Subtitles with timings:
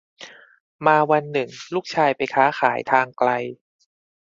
[0.85, 3.29] มาวันหนึ่งลูกชายไปค้าขายทางไกล